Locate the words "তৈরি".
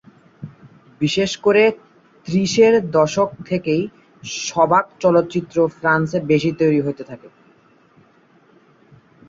6.59-6.79